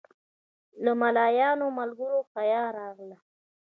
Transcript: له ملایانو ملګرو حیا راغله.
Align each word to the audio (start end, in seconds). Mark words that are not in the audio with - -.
له 0.83 0.91
ملایانو 1.01 1.65
ملګرو 1.79 2.19
حیا 2.33 2.63
راغله. 2.77 3.17